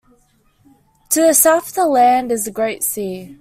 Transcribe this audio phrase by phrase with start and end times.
[1.11, 3.29] To the south of the land is the Great Sea.